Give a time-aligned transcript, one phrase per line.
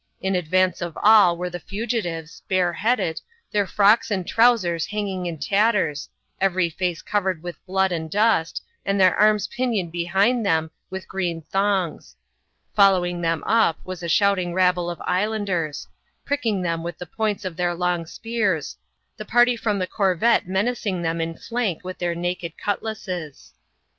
[0.19, 5.37] In advance of all were the fugitives— bareheaded ^ their frocks and trowsers hanging in
[5.37, 11.07] tatters, every face covered with blood and dust, and their arms pinioned behind them with
[11.07, 12.15] green tbongg.
[12.73, 15.69] Following them up, was a shoutMig T«L\>\Aft ^i \a\a.ud«ra^ CHAP.Y.] WHAT HAPPENED AT HYTYHOO.
[15.69, 15.93] 81
[16.25, 18.77] pricking them with the points of their long spears,
[19.17, 23.53] the party {rem the corvette menacing them in flank with their naked cutlasses.